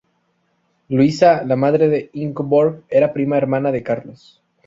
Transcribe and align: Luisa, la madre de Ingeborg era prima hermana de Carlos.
Luisa, 0.89 1.43
la 1.43 1.55
madre 1.55 1.87
de 1.87 2.09
Ingeborg 2.13 2.81
era 2.89 3.13
prima 3.13 3.37
hermana 3.37 3.71
de 3.71 3.83
Carlos. 3.83 4.41